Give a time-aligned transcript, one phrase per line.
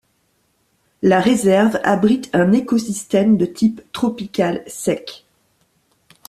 [1.03, 5.27] La réserve abrite un écosystème de type tropical sec.